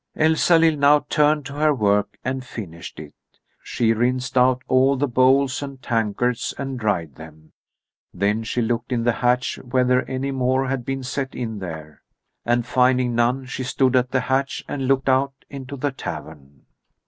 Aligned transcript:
Elsalill 0.15 0.77
now 0.77 1.05
turned 1.09 1.45
to 1.45 1.53
her 1.53 1.75
work 1.75 2.17
and 2.25 2.43
finished 2.43 2.99
it. 2.99 3.13
She 3.61 3.93
rinsed 3.93 4.35
out 4.35 4.63
all 4.67 4.97
the 4.97 5.07
bowls 5.07 5.61
and 5.61 5.79
tankards 5.79 6.55
and 6.57 6.79
dried 6.79 7.13
them. 7.13 7.51
Then 8.11 8.43
she 8.43 8.63
looked 8.63 8.91
in 8.91 9.03
the 9.03 9.11
hatch 9.11 9.59
whether 9.59 10.01
any 10.07 10.31
more 10.31 10.67
had 10.67 10.85
been 10.85 11.03
set 11.03 11.35
in 11.35 11.59
there, 11.59 12.01
and 12.47 12.65
finding 12.65 13.13
none 13.13 13.45
she 13.45 13.61
stood 13.63 13.95
at 13.95 14.09
the 14.09 14.21
hatch 14.21 14.65
and 14.67 14.87
looked 14.87 15.07
out 15.07 15.33
into 15.51 15.75
the 15.77 15.91
tavern. 15.91 16.65